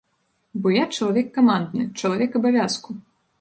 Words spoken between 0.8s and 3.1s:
чалавек камандны, чалавек абавязку.